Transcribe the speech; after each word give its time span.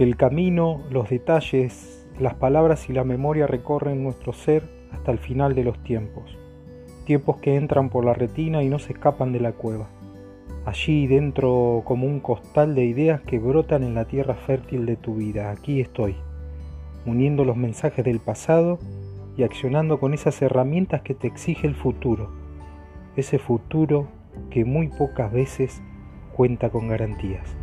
El 0.00 0.16
camino, 0.16 0.80
los 0.90 1.10
detalles, 1.10 2.08
las 2.18 2.32
palabras 2.32 2.88
y 2.88 2.94
la 2.94 3.04
memoria 3.04 3.46
recorren 3.46 4.02
nuestro 4.02 4.32
ser 4.32 4.62
hasta 4.92 5.12
el 5.12 5.18
final 5.18 5.54
de 5.54 5.62
los 5.62 5.78
tiempos. 5.84 6.38
Tiempos 7.04 7.36
que 7.36 7.56
entran 7.56 7.90
por 7.90 8.06
la 8.06 8.14
retina 8.14 8.62
y 8.62 8.70
no 8.70 8.78
se 8.78 8.94
escapan 8.94 9.30
de 9.30 9.40
la 9.40 9.52
cueva. 9.52 9.90
Allí 10.64 11.06
dentro 11.06 11.82
como 11.84 12.06
un 12.06 12.20
costal 12.20 12.74
de 12.74 12.86
ideas 12.86 13.20
que 13.20 13.38
brotan 13.38 13.84
en 13.84 13.94
la 13.94 14.06
tierra 14.06 14.36
fértil 14.36 14.86
de 14.86 14.96
tu 14.96 15.16
vida. 15.16 15.50
Aquí 15.50 15.82
estoy, 15.82 16.16
uniendo 17.04 17.44
los 17.44 17.58
mensajes 17.58 18.02
del 18.02 18.20
pasado 18.20 18.78
y 19.36 19.42
accionando 19.42 20.00
con 20.00 20.14
esas 20.14 20.40
herramientas 20.40 21.02
que 21.02 21.12
te 21.12 21.26
exige 21.26 21.66
el 21.66 21.74
futuro. 21.74 22.30
Ese 23.16 23.38
futuro 23.38 24.08
que 24.48 24.64
muy 24.64 24.88
pocas 24.88 25.30
veces 25.30 25.82
cuenta 26.34 26.70
con 26.70 26.88
garantías. 26.88 27.54